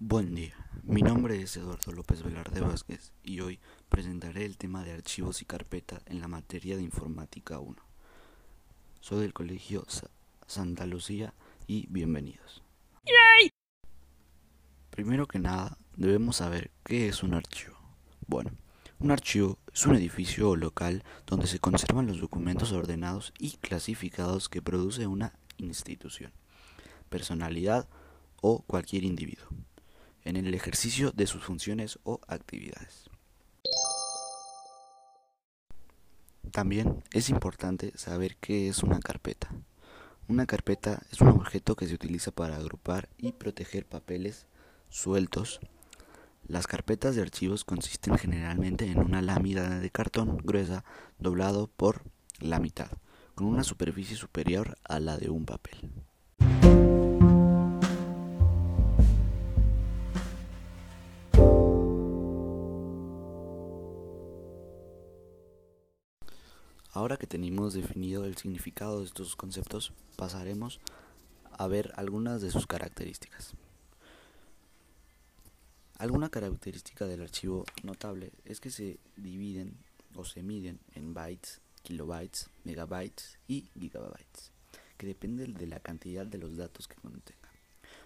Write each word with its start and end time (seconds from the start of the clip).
Buen 0.00 0.34
día, 0.34 0.54
mi 0.82 1.02
nombre 1.02 1.40
es 1.40 1.56
Eduardo 1.56 1.92
López 1.92 2.24
Velarde 2.24 2.60
Vázquez 2.60 3.12
y 3.22 3.40
hoy 3.40 3.60
presentaré 3.88 4.44
el 4.44 4.58
tema 4.58 4.82
de 4.82 4.92
archivos 4.92 5.40
y 5.40 5.44
carpeta 5.44 6.02
en 6.06 6.20
la 6.20 6.26
materia 6.26 6.76
de 6.76 6.82
informática 6.82 7.60
1. 7.60 7.80
Soy 9.00 9.20
del 9.20 9.32
Colegio 9.32 9.86
Santa 10.48 10.84
Lucía 10.84 11.32
y 11.68 11.86
bienvenidos. 11.90 12.64
Primero 14.90 15.28
que 15.28 15.38
nada, 15.38 15.78
debemos 15.96 16.36
saber 16.36 16.72
qué 16.84 17.08
es 17.08 17.22
un 17.22 17.34
archivo. 17.34 17.76
Bueno, 18.26 18.50
un 18.98 19.12
archivo 19.12 19.58
es 19.72 19.86
un 19.86 19.94
edificio 19.94 20.50
o 20.50 20.56
local 20.56 21.04
donde 21.24 21.46
se 21.46 21.60
conservan 21.60 22.08
los 22.08 22.20
documentos 22.20 22.72
ordenados 22.72 23.32
y 23.38 23.58
clasificados 23.58 24.48
que 24.48 24.60
produce 24.60 25.06
una 25.06 25.38
institución, 25.56 26.32
personalidad 27.08 27.88
o 28.42 28.62
cualquier 28.62 29.04
individuo, 29.04 29.48
en 30.24 30.36
el 30.36 30.54
ejercicio 30.54 31.12
de 31.12 31.26
sus 31.26 31.44
funciones 31.44 31.98
o 32.04 32.20
actividades. 32.26 33.10
También 36.50 37.02
es 37.12 37.30
importante 37.30 37.92
saber 37.96 38.36
qué 38.36 38.68
es 38.68 38.82
una 38.82 39.00
carpeta. 39.00 39.50
Una 40.28 40.46
carpeta 40.46 41.02
es 41.10 41.20
un 41.20 41.28
objeto 41.28 41.76
que 41.76 41.86
se 41.86 41.94
utiliza 41.94 42.30
para 42.30 42.56
agrupar 42.56 43.08
y 43.18 43.32
proteger 43.32 43.86
papeles 43.86 44.46
sueltos. 44.88 45.60
Las 46.46 46.66
carpetas 46.66 47.16
de 47.16 47.22
archivos 47.22 47.64
consisten 47.64 48.16
generalmente 48.18 48.86
en 48.86 48.98
una 48.98 49.20
lámina 49.20 49.80
de 49.80 49.90
cartón 49.90 50.38
gruesa 50.38 50.84
doblado 51.18 51.66
por 51.66 52.02
la 52.38 52.60
mitad, 52.60 52.90
con 53.34 53.48
una 53.48 53.64
superficie 53.64 54.16
superior 54.16 54.78
a 54.84 55.00
la 55.00 55.16
de 55.16 55.30
un 55.30 55.44
papel. 55.46 55.90
Ahora 66.94 67.16
que 67.16 67.26
tenemos 67.26 67.74
definido 67.74 68.24
el 68.24 68.36
significado 68.36 69.00
de 69.00 69.06
estos 69.06 69.34
conceptos, 69.34 69.92
pasaremos 70.14 70.78
a 71.50 71.66
ver 71.66 71.92
algunas 71.96 72.40
de 72.40 72.52
sus 72.52 72.68
características. 72.68 73.54
Alguna 75.98 76.28
característica 76.28 77.06
del 77.06 77.22
archivo 77.22 77.64
notable 77.82 78.30
es 78.44 78.60
que 78.60 78.70
se 78.70 79.00
dividen 79.16 79.76
o 80.14 80.24
se 80.24 80.44
miden 80.44 80.78
en 80.94 81.14
bytes, 81.14 81.60
kilobytes, 81.82 82.48
megabytes 82.62 83.40
y 83.48 83.62
gigabytes, 83.76 84.52
que 84.96 85.08
depende 85.08 85.48
de 85.48 85.66
la 85.66 85.80
cantidad 85.80 86.24
de 86.24 86.38
los 86.38 86.56
datos 86.56 86.86
que 86.86 86.94
contengan. 86.94 87.50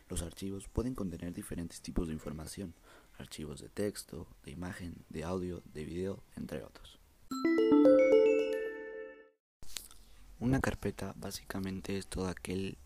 Los 0.09 0.23
archivos 0.23 0.67
pueden 0.67 0.95
contener 0.95 1.35
diferentes 1.35 1.83
tipos 1.83 2.09
de 2.09 2.15
información, 2.15 2.73
archivos 3.19 3.61
de 3.61 3.69
texto, 3.69 4.27
de 4.47 4.53
imagen, 4.53 4.95
de 5.11 5.25
audio, 5.25 5.63
de 5.75 5.85
video, 5.85 6.23
entre 6.37 6.65
otros. 6.65 6.98
Una 10.49 10.61
carpeta 10.61 11.13
básicamente 11.19 11.99
es 11.99 12.07
todo 12.07 12.27
aquel 12.27 12.79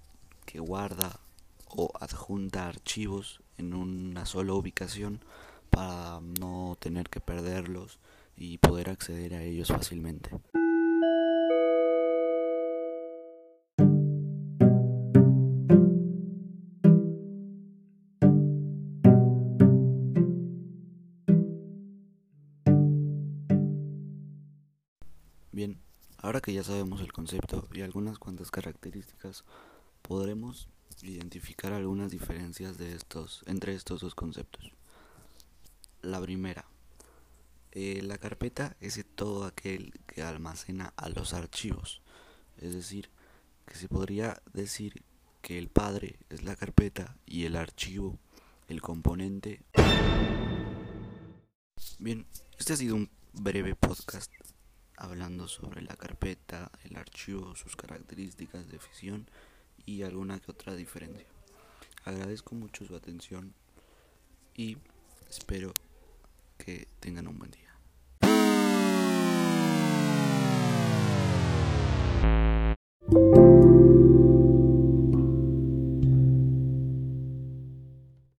que 0.46 0.58
guarda 0.58 1.20
o 1.68 1.92
adjunta 2.00 2.66
archivos 2.66 3.40
en 3.56 3.72
una 3.72 4.26
sola 4.26 4.54
ubicación 4.54 5.20
para 5.70 6.18
no 6.40 6.76
tener 6.80 7.08
que 7.08 7.20
perderlos 7.20 8.00
y 8.36 8.58
poder 8.58 8.90
acceder 8.90 9.34
a 9.34 9.44
ellos 9.44 9.68
fácilmente. 9.68 10.30
Bien, 25.52 25.78
Ahora 26.22 26.40
que 26.40 26.52
ya 26.52 26.62
sabemos 26.62 27.00
el 27.00 27.12
concepto 27.12 27.68
y 27.72 27.80
algunas 27.80 28.16
cuantas 28.16 28.52
características, 28.52 29.44
podremos 30.02 30.68
identificar 31.02 31.72
algunas 31.72 32.12
diferencias 32.12 32.78
de 32.78 32.94
estos, 32.94 33.42
entre 33.46 33.74
estos 33.74 34.02
dos 34.02 34.14
conceptos. 34.14 34.70
La 36.00 36.20
primera, 36.20 36.64
eh, 37.72 38.02
la 38.02 38.18
carpeta 38.18 38.76
es 38.80 39.04
todo 39.16 39.44
aquel 39.44 39.94
que 40.06 40.22
almacena 40.22 40.92
a 40.96 41.08
los 41.08 41.34
archivos, 41.34 42.02
es 42.56 42.72
decir, 42.72 43.10
que 43.66 43.74
se 43.74 43.88
podría 43.88 44.40
decir 44.52 45.02
que 45.40 45.58
el 45.58 45.70
padre 45.70 46.20
es 46.30 46.44
la 46.44 46.54
carpeta 46.54 47.16
y 47.26 47.46
el 47.46 47.56
archivo 47.56 48.20
el 48.68 48.80
componente. 48.80 49.60
Bien, 51.98 52.26
este 52.56 52.74
ha 52.74 52.76
sido 52.76 52.94
un 52.94 53.10
breve 53.32 53.74
podcast 53.74 54.30
hablando 55.02 55.48
sobre 55.48 55.82
la 55.82 55.96
carpeta, 55.96 56.70
el 56.84 56.96
archivo, 56.96 57.56
sus 57.56 57.74
características 57.74 58.68
de 58.68 58.78
fisión 58.78 59.26
y 59.84 60.02
alguna 60.02 60.38
que 60.38 60.52
otra 60.52 60.76
diferencia. 60.76 61.26
Agradezco 62.04 62.54
mucho 62.54 62.84
su 62.84 62.94
atención 62.94 63.52
y 64.54 64.78
espero 65.28 65.74
que 66.56 66.86
tengan 67.00 67.26
un 67.26 67.38
buen 67.38 67.50
día. 67.50 67.71